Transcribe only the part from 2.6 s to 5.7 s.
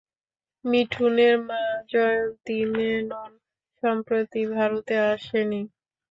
মেনন সম্প্রতি ভারতে আসেনি।